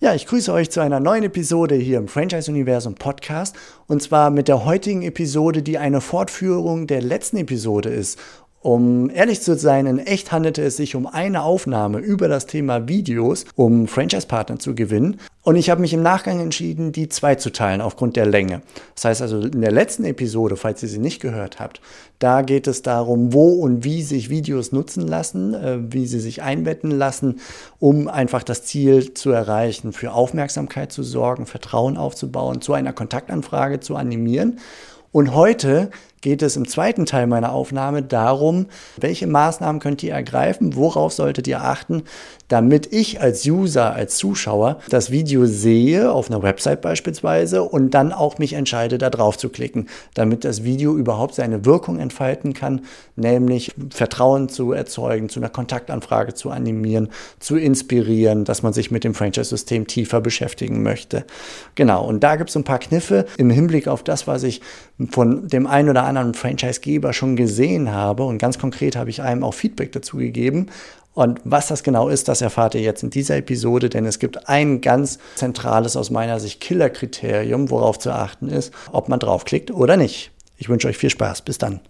[0.00, 3.56] Ja, ich grüße euch zu einer neuen Episode hier im Franchise Universum Podcast
[3.88, 8.16] und zwar mit der heutigen Episode, die eine Fortführung der letzten Episode ist.
[8.60, 12.88] Um ehrlich zu sein, in echt handelte es sich um eine Aufnahme über das Thema
[12.88, 15.20] Videos, um Franchise-Partner zu gewinnen.
[15.44, 18.62] Und ich habe mich im Nachgang entschieden, die zwei zu teilen aufgrund der Länge.
[18.96, 21.80] Das heißt also, in der letzten Episode, falls ihr sie nicht gehört habt,
[22.18, 26.42] da geht es darum, wo und wie sich Videos nutzen lassen, äh, wie sie sich
[26.42, 27.38] einbetten lassen,
[27.78, 33.78] um einfach das Ziel zu erreichen, für Aufmerksamkeit zu sorgen, Vertrauen aufzubauen, zu einer Kontaktanfrage
[33.78, 34.58] zu animieren.
[35.12, 35.90] Und heute
[36.20, 41.46] geht es im zweiten Teil meiner Aufnahme darum, welche Maßnahmen könnt ihr ergreifen, worauf solltet
[41.46, 42.02] ihr achten,
[42.48, 48.12] damit ich als User, als Zuschauer das Video sehe, auf einer Website beispielsweise, und dann
[48.12, 52.82] auch mich entscheide, da drauf zu klicken, damit das Video überhaupt seine Wirkung entfalten kann,
[53.16, 59.04] nämlich Vertrauen zu erzeugen, zu einer Kontaktanfrage zu animieren, zu inspirieren, dass man sich mit
[59.04, 61.24] dem Franchise-System tiefer beschäftigen möchte.
[61.74, 64.62] Genau, und da gibt es ein paar Kniffe im Hinblick auf das, was ich
[65.10, 68.24] von dem einen oder anderen Franchisegeber schon gesehen habe.
[68.24, 70.66] Und ganz konkret habe ich einem auch Feedback dazu gegeben.
[71.14, 74.48] Und was das genau ist, das erfahrt ihr jetzt in dieser Episode, denn es gibt
[74.48, 79.96] ein ganz zentrales aus meiner Sicht Killerkriterium, worauf zu achten ist, ob man draufklickt oder
[79.96, 80.30] nicht.
[80.58, 81.42] Ich wünsche euch viel Spaß.
[81.42, 81.80] Bis dann.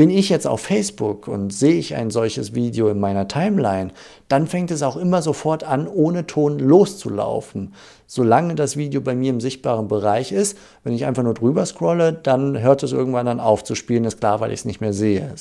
[0.00, 3.90] Bin ich jetzt auf Facebook und sehe ich ein solches Video in meiner Timeline,
[4.28, 7.74] dann fängt es auch immer sofort an, ohne Ton loszulaufen.
[8.06, 12.14] Solange das Video bei mir im sichtbaren Bereich ist, wenn ich einfach nur drüber scrolle,
[12.14, 14.94] dann hört es irgendwann dann auf zu spielen, ist klar, weil ich es nicht mehr
[14.94, 15.34] sehe.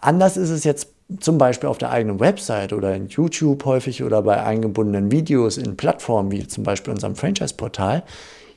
[0.00, 0.88] Anders ist es jetzt
[1.20, 5.76] zum Beispiel auf der eigenen Website oder in YouTube häufig oder bei eingebundenen Videos in
[5.76, 8.02] Plattformen wie zum Beispiel unserem Franchise-Portal.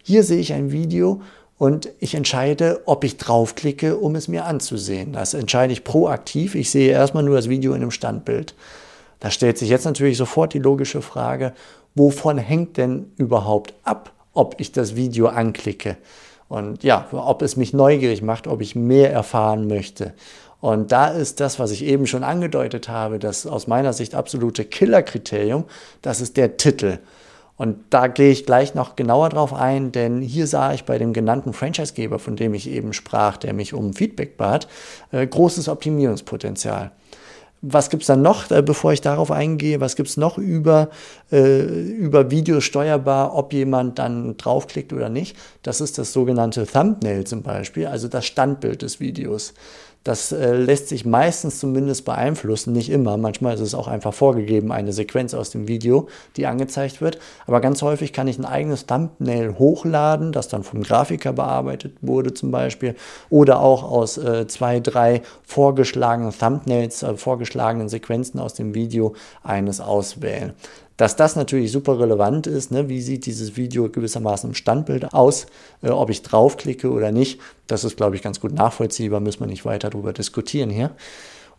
[0.01, 1.21] Hier sehe ich ein Video
[1.57, 5.13] und ich entscheide, ob ich draufklicke, um es mir anzusehen.
[5.13, 6.53] Das entscheide ich proaktiv.
[6.55, 8.55] Ich sehe erstmal nur das Video in einem Standbild.
[9.21, 11.53] Da stellt sich jetzt natürlich sofort die logische Frage,
[11.95, 15.95] wovon hängt denn überhaupt ab, ob ich das Video anklicke?
[16.49, 20.13] Und ja, ob es mich neugierig macht, ob ich mehr erfahren möchte.
[20.59, 24.65] Und da ist das, was ich eben schon angedeutet habe, das aus meiner Sicht absolute
[24.65, 25.65] Killerkriterium,
[26.01, 26.99] das ist der Titel.
[27.57, 31.13] Und da gehe ich gleich noch genauer drauf ein, denn hier sah ich bei dem
[31.13, 34.67] genannten Franchisegeber, von dem ich eben sprach, der mich um Feedback bat,
[35.11, 36.91] äh, großes Optimierungspotenzial.
[37.61, 39.79] Was gibt es dann noch, äh, bevor ich darauf eingehe?
[39.79, 40.89] Was gibt es noch über,
[41.31, 45.37] äh, über Videos steuerbar, ob jemand dann draufklickt oder nicht?
[45.63, 49.53] Das ist das sogenannte Thumbnail zum Beispiel, also das Standbild des Videos.
[50.05, 53.17] Das äh, lässt sich meistens zumindest beeinflussen, nicht immer.
[53.17, 56.07] Manchmal ist es auch einfach vorgegeben, eine Sequenz aus dem Video,
[56.37, 57.17] die angezeigt wird.
[57.47, 62.35] Aber ganz häufig kann ich ein eigenes Thumbnail hochladen, das dann vom Grafiker bearbeitet wurde
[62.35, 62.93] zum Beispiel.
[63.31, 69.81] Oder auch aus äh, zwei, drei vorgeschlagenen Thumbnails, äh, vorgeschlagenen Sequenzen aus dem Video eines
[69.81, 70.53] auswählen.
[70.97, 72.87] Dass das natürlich super relevant ist, ne?
[72.87, 75.47] wie sieht dieses Video gewissermaßen im Standbild aus,
[75.81, 79.47] äh, ob ich draufklicke oder nicht, das ist, glaube ich, ganz gut nachvollziehbar, müssen wir
[79.47, 80.91] nicht weiter darüber diskutieren hier.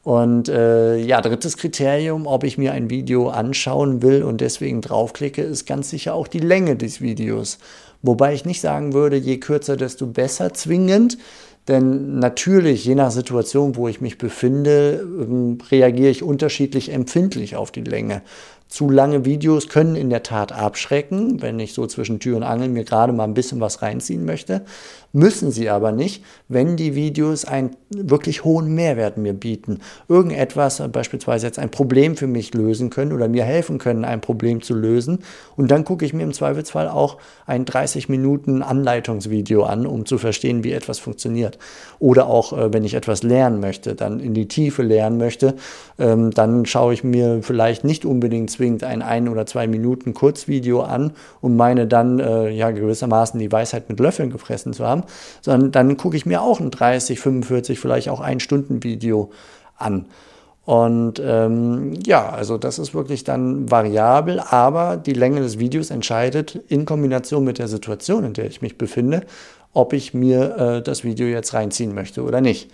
[0.07, 5.43] Und äh, ja, drittes Kriterium, ob ich mir ein Video anschauen will und deswegen draufklicke,
[5.43, 7.59] ist ganz sicher auch die Länge des Videos.
[8.03, 11.19] Wobei ich nicht sagen würde, je kürzer, desto besser zwingend.
[11.67, 17.73] Denn natürlich, je nach Situation, wo ich mich befinde, ähm, reagiere ich unterschiedlich empfindlich auf
[17.73, 18.23] die Länge.
[18.69, 22.69] Zu lange Videos können in der Tat abschrecken, wenn ich so zwischen Tür und Angel
[22.69, 24.65] mir gerade mal ein bisschen was reinziehen möchte.
[25.13, 29.79] Müssen sie aber nicht, wenn die Videos einen wirklich hohen Mehrwert mir bieten.
[30.09, 34.61] Irgendetwas, beispielsweise jetzt ein Problem für mich lösen können oder mir helfen können, ein Problem
[34.61, 35.21] zu lösen.
[35.57, 37.17] Und dann gucke ich mir im Zweifelsfall auch
[37.47, 41.59] ein 30 Minuten Anleitungsvideo an, um zu verstehen, wie etwas funktioniert.
[41.99, 45.55] Oder auch, äh, wenn ich etwas lernen möchte, dann in die Tiefe lernen möchte,
[45.99, 50.83] ähm, dann schaue ich mir vielleicht nicht unbedingt zwingend ein ein oder zwei Minuten Kurzvideo
[50.83, 55.05] an und meine dann äh, ja gewissermaßen die Weisheit mit Löffeln gefressen zu haben,
[55.41, 59.31] sondern dann gucke ich mir auch ein 30, 45, vielleicht auch ein Stunden Video
[59.77, 60.07] an.
[60.65, 66.57] Und ähm, ja, also das ist wirklich dann variabel, aber die Länge des Videos entscheidet
[66.67, 69.23] in Kombination mit der Situation, in der ich mich befinde,
[69.73, 72.69] ob ich mir äh, das Video jetzt reinziehen möchte oder nicht.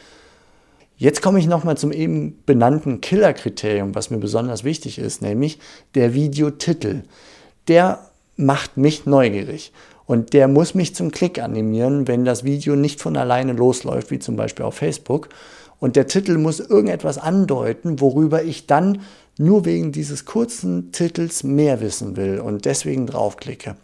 [1.02, 5.58] Jetzt komme ich nochmal zum eben benannten Killer-Kriterium, was mir besonders wichtig ist, nämlich
[5.96, 7.02] der Videotitel.
[7.66, 8.06] Der
[8.37, 9.72] macht mich neugierig.
[10.06, 14.20] Und der muss mich zum Klick animieren, wenn das Video nicht von alleine losläuft, wie
[14.20, 15.28] zum Beispiel auf Facebook.
[15.81, 19.00] Und der Titel muss irgendetwas andeuten, worüber ich dann
[19.37, 23.75] nur wegen dieses kurzen Titels mehr wissen will und deswegen draufklicke.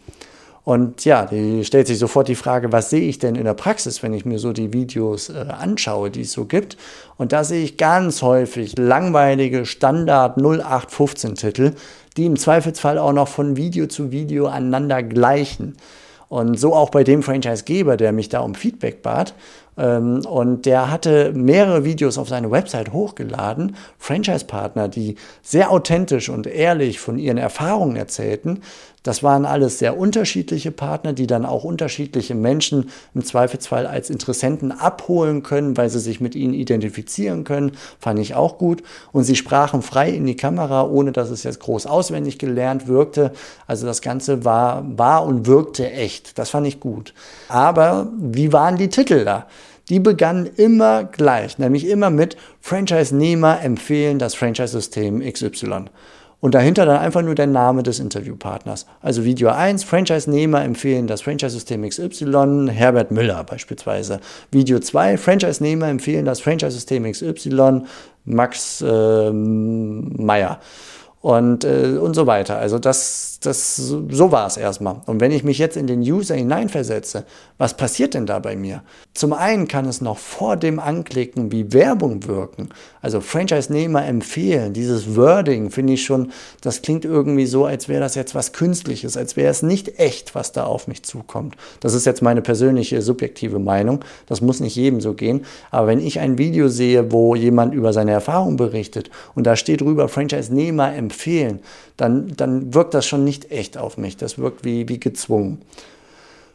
[0.69, 4.03] Und ja, die stellt sich sofort die Frage, was sehe ich denn in der Praxis,
[4.03, 6.77] wenn ich mir so die Videos äh, anschaue, die es so gibt.
[7.17, 11.71] Und da sehe ich ganz häufig langweilige Standard 0815 Titel,
[12.17, 15.75] die im Zweifelsfall auch noch von Video zu Video aneinander gleichen.
[16.27, 19.33] Und so auch bei dem Franchisegeber, der mich da um Feedback bat.
[19.75, 26.45] Ähm, und der hatte mehrere Videos auf seine Website hochgeladen, Franchise-Partner, die sehr authentisch und
[26.45, 28.61] ehrlich von ihren Erfahrungen erzählten.
[29.03, 34.71] Das waren alles sehr unterschiedliche Partner, die dann auch unterschiedliche Menschen im Zweifelsfall als Interessenten
[34.71, 37.71] abholen können, weil sie sich mit ihnen identifizieren können.
[37.99, 38.83] Fand ich auch gut.
[39.11, 43.31] Und sie sprachen frei in die Kamera, ohne dass es jetzt groß auswendig gelernt wirkte.
[43.67, 46.37] Also das Ganze war, war und wirkte echt.
[46.37, 47.13] Das fand ich gut.
[47.47, 49.47] Aber wie waren die Titel da?
[49.89, 55.85] die begannen immer gleich, nämlich immer mit Franchise-Nehmer empfehlen das Franchise-System XY.
[56.41, 58.85] Und dahinter dann einfach nur der Name des Interviewpartners.
[59.01, 64.21] Also Video 1, Franchise-Nehmer empfehlen das Franchise-System XY, Herbert Müller beispielsweise.
[64.51, 67.81] Video 2, Franchise-Nehmer empfehlen das Franchise-System XY,
[68.23, 70.59] Max äh, Meyer
[71.21, 72.57] und, äh, und so weiter.
[72.57, 74.97] Also das, das, so war es erstmal.
[75.05, 77.23] Und wenn ich mich jetzt in den User hineinversetze,
[77.57, 78.83] was passiert denn da bei mir?
[79.13, 82.69] Zum einen kann es noch vor dem Anklicken wie Werbung wirken.
[83.01, 86.31] Also Franchise-Nehmer empfehlen, dieses Wording finde ich schon,
[86.61, 90.35] das klingt irgendwie so, als wäre das jetzt was Künstliches, als wäre es nicht echt,
[90.35, 91.55] was da auf mich zukommt.
[91.79, 94.03] Das ist jetzt meine persönliche subjektive Meinung.
[94.25, 95.45] Das muss nicht jedem so gehen.
[95.71, 99.79] Aber wenn ich ein Video sehe, wo jemand über seine Erfahrung berichtet und da steht
[99.79, 101.59] drüber Franchise-Nehmer empfehlen,
[101.99, 104.17] dann, dann wirkt das schon nicht echt auf mich.
[104.17, 105.61] Das wirkt wie, wie gezwungen.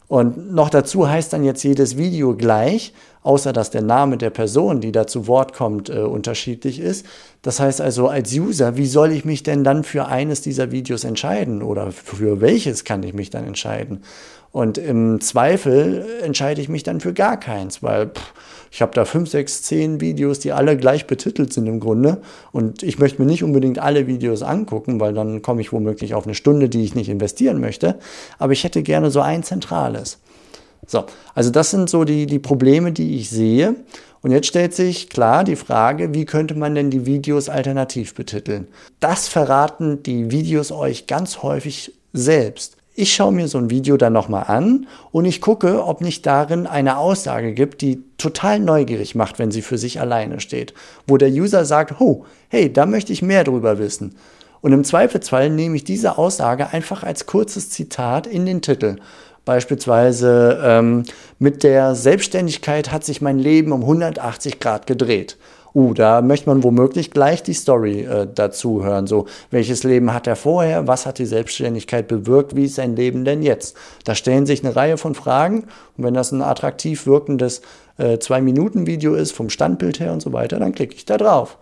[0.09, 2.93] Und noch dazu heißt dann jetzt jedes Video gleich,
[3.23, 7.07] außer dass der Name der Person, die da zu Wort kommt, äh, unterschiedlich ist.
[7.43, 11.05] Das heißt also als User, wie soll ich mich denn dann für eines dieser Videos
[11.05, 14.03] entscheiden oder für welches kann ich mich dann entscheiden?
[14.55, 18.33] Und im Zweifel entscheide ich mich dann für gar keins, weil pff,
[18.71, 22.19] ich habe da fünf, sechs, zehn Videos, die alle gleich betitelt sind im Grunde.
[22.53, 26.25] Und ich möchte mir nicht unbedingt alle Videos angucken, weil dann komme ich womöglich auf
[26.25, 27.99] eine Stunde, die ich nicht investieren möchte.
[28.39, 30.21] Aber ich hätte gerne so ein zentrales.
[30.87, 31.03] So,
[31.35, 33.75] also das sind so die, die Probleme, die ich sehe.
[34.23, 38.69] Und jetzt stellt sich klar die Frage, wie könnte man denn die Videos alternativ betiteln?
[39.01, 42.77] Das verraten die Videos euch ganz häufig selbst.
[42.97, 46.69] Ich schaue mir so ein Video dann nochmal an und ich gucke, ob nicht darin
[46.69, 50.75] eine Aussage gibt, die total neugierig macht, wenn sie für sich alleine steht.
[51.09, 54.15] Wo der User sagt, oh, hey, da möchte ich mehr drüber wissen.
[54.61, 58.97] Und im Zweifelsfall nehme ich diese Aussage einfach als kurzes Zitat in den Titel.
[59.45, 61.05] Beispielsweise ähm,
[61.39, 65.37] mit der Selbstständigkeit hat sich mein Leben um 180 Grad gedreht
[65.75, 69.07] uh, da möchte man womöglich gleich die Story äh, dazu hören.
[69.07, 70.87] So, welches Leben hat er vorher?
[70.87, 72.57] Was hat die Selbstständigkeit bewirkt?
[72.57, 73.77] Wie ist sein Leben denn jetzt?
[74.05, 75.65] Da stellen sich eine Reihe von Fragen.
[75.97, 77.63] Und wenn das ein attraktiv wirkendes
[77.99, 81.59] äh, Zwei-Minuten-Video ist, vom Standbild her und so weiter, dann klicke ich da drauf.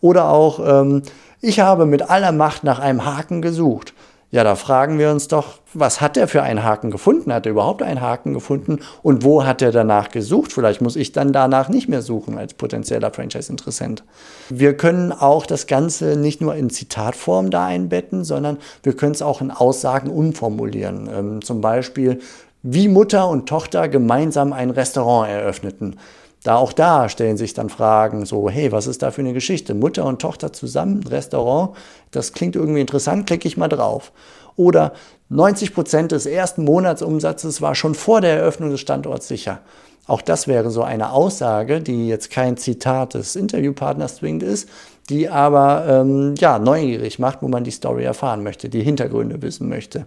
[0.00, 1.02] Oder auch, ähm,
[1.40, 3.94] ich habe mit aller Macht nach einem Haken gesucht.
[4.34, 7.30] Ja, da fragen wir uns doch, was hat er für einen Haken gefunden?
[7.30, 8.78] Hat er überhaupt einen Haken gefunden?
[9.02, 10.54] Und wo hat er danach gesucht?
[10.54, 14.04] Vielleicht muss ich dann danach nicht mehr suchen als potenzieller Franchise-Interessent.
[14.48, 19.20] Wir können auch das Ganze nicht nur in Zitatform da einbetten, sondern wir können es
[19.20, 21.10] auch in Aussagen umformulieren.
[21.14, 22.20] Ähm, zum Beispiel,
[22.62, 25.98] wie Mutter und Tochter gemeinsam ein Restaurant eröffneten.
[26.42, 29.74] Da auch da stellen sich dann Fragen, so, hey, was ist da für eine Geschichte?
[29.74, 31.76] Mutter und Tochter zusammen, Restaurant,
[32.10, 34.12] das klingt irgendwie interessant, klicke ich mal drauf.
[34.56, 34.92] Oder
[35.28, 39.60] 90 Prozent des ersten Monatsumsatzes war schon vor der Eröffnung des Standorts sicher.
[40.06, 44.68] Auch das wäre so eine Aussage, die jetzt kein Zitat des Interviewpartners zwingend ist,
[45.08, 49.68] die aber ähm, ja, neugierig macht, wo man die Story erfahren möchte, die Hintergründe wissen
[49.68, 50.06] möchte.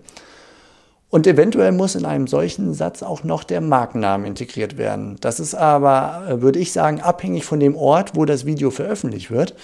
[1.15, 5.15] Und eventuell muss in einem solchen Satz auch noch der Markenname integriert werden.
[5.21, 9.31] Das ist aber, äh, würde ich sagen, abhängig von dem Ort, wo das Video veröffentlicht
[9.31, 9.55] wird.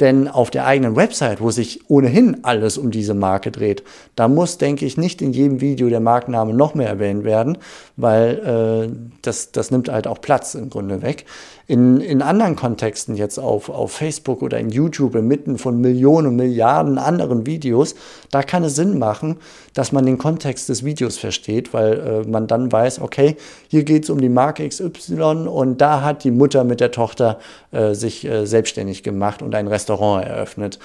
[0.00, 3.82] Denn auf der eigenen Website, wo sich ohnehin alles um diese Marke dreht,
[4.14, 7.58] da muss, denke ich, nicht in jedem Video der Markenname noch mehr erwähnt werden,
[7.96, 11.24] weil äh, das, das nimmt halt auch Platz im Grunde weg.
[11.66, 16.96] In, in anderen Kontexten, jetzt auf, auf Facebook oder in YouTube, inmitten von Millionen Milliarden
[16.96, 17.94] anderen Videos,
[18.30, 19.36] da kann es Sinn machen,
[19.74, 23.36] dass man den Kontext des Videos versteht, weil äh, man dann weiß, okay,
[23.66, 27.38] hier geht es um die Marke XY und da hat die Mutter mit der Tochter
[27.72, 30.78] äh, sich äh, selbstständig gemacht und ein Restaurant eröffnet.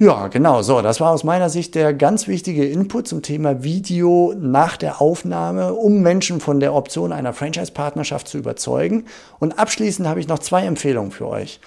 [0.00, 4.32] Ja, genau, so, das war aus meiner Sicht der ganz wichtige Input zum Thema Video
[4.38, 9.06] nach der Aufnahme, um Menschen von der Option einer Franchise-Partnerschaft zu überzeugen.
[9.40, 11.58] Und abschließend habe ich noch zwei Empfehlungen für euch.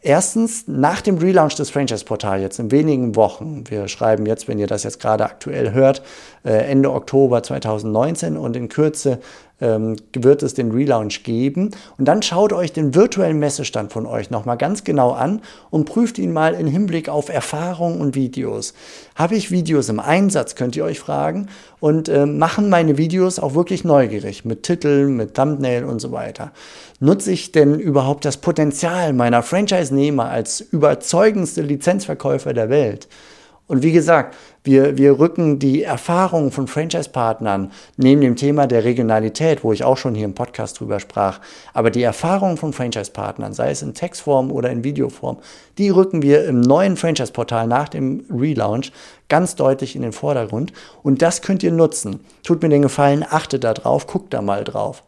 [0.00, 4.68] Erstens, nach dem Relaunch des Franchise-Portals jetzt in wenigen Wochen, wir schreiben jetzt, wenn ihr
[4.68, 6.00] das jetzt gerade aktuell hört,
[6.44, 9.18] äh, Ende Oktober 2019 und in Kürze
[9.60, 11.70] ähm, wird es den Relaunch geben.
[11.98, 16.18] Und dann schaut euch den virtuellen Messestand von euch nochmal ganz genau an und prüft
[16.18, 18.74] ihn mal im Hinblick auf Erfahrungen und Videos.
[19.14, 21.48] Habe ich Videos im Einsatz, könnt ihr euch fragen.
[21.80, 26.52] Und äh, machen meine Videos auch wirklich neugierig mit Titeln, mit Thumbnail und so weiter.
[27.00, 33.08] Nutze ich denn überhaupt das Potenzial meiner Franchise-Nehmer als überzeugendste Lizenzverkäufer der Welt?
[33.68, 39.64] Und wie gesagt, wir, wir rücken die Erfahrungen von Franchise-Partnern neben dem Thema der Regionalität,
[39.64, 41.40] wo ich auch schon hier im Podcast drüber sprach,
[41.74, 45.38] aber die Erfahrungen von Franchise-Partnern, sei es in Textform oder in Videoform,
[45.78, 48.92] die rücken wir im neuen Franchise-Portal nach dem Relaunch
[49.28, 50.72] ganz deutlich in den Vordergrund.
[51.02, 52.20] Und das könnt ihr nutzen.
[52.44, 55.02] Tut mir den Gefallen, achtet da drauf, guckt da mal drauf.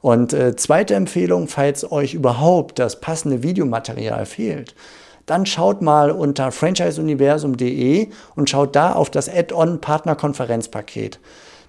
[0.00, 4.74] Und äh, zweite Empfehlung, falls euch überhaupt das passende Videomaterial fehlt,
[5.30, 11.20] dann schaut mal unter franchiseuniversum.de und schaut da auf das Add-on Partnerkonferenzpaket.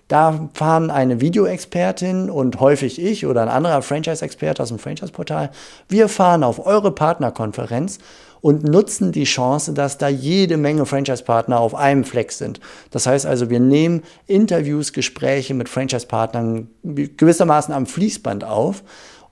[0.07, 5.51] Da fahren eine Videoexpertin und häufig ich oder ein anderer Franchise-Experte aus dem Franchise-Portal.
[5.87, 7.99] Wir fahren auf eure Partnerkonferenz
[8.41, 12.59] und nutzen die Chance, dass da jede Menge Franchise-Partner auf einem Fleck sind.
[12.89, 18.83] Das heißt also, wir nehmen Interviews, Gespräche mit Franchise-Partnern gewissermaßen am Fließband auf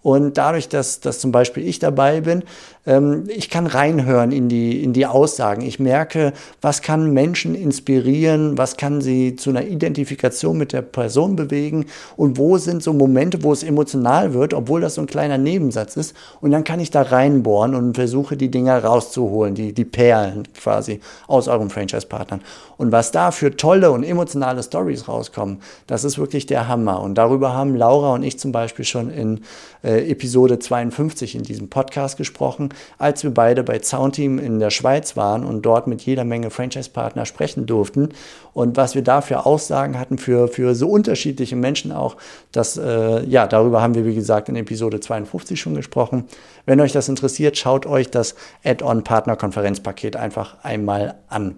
[0.01, 2.43] und dadurch, dass, dass zum Beispiel ich dabei bin,
[2.85, 5.61] ähm, ich kann reinhören in die, in die Aussagen.
[5.61, 11.35] Ich merke, was kann Menschen inspirieren, was kann sie zu einer Identifikation mit der Person
[11.35, 15.37] bewegen und wo sind so Momente, wo es emotional wird, obwohl das so ein kleiner
[15.37, 16.15] Nebensatz ist.
[16.39, 21.01] Und dann kann ich da reinbohren und versuche, die Dinger rauszuholen, die, die Perlen quasi
[21.27, 22.41] aus euren Franchise-Partnern.
[22.77, 27.01] Und was da für tolle und emotionale Stories rauskommen, das ist wirklich der Hammer.
[27.01, 29.41] Und darüber haben Laura und ich zum Beispiel schon in
[29.89, 35.17] äh, Episode 52 in diesem Podcast gesprochen, als wir beide bei Soundteam in der Schweiz
[35.17, 38.09] waren und dort mit jeder Menge Franchise-Partner sprechen durften.
[38.53, 42.17] Und was wir da für Aussagen hatten für, für so unterschiedliche Menschen auch,
[42.51, 46.25] das, äh, ja, darüber haben wir, wie gesagt, in Episode 52 schon gesprochen.
[46.65, 51.55] Wenn euch das interessiert, schaut euch das Add-on-Partner-Konferenzpaket einfach einmal an.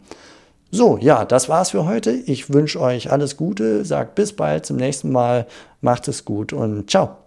[0.72, 2.12] So, ja, das war's für heute.
[2.12, 5.46] Ich wünsche euch alles Gute, sagt bis bald zum nächsten Mal,
[5.82, 7.21] macht es gut und ciao.